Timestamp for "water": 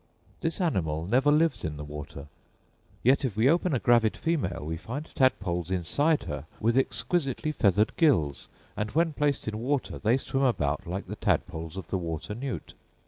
1.83-2.25, 9.59-9.99, 11.99-12.33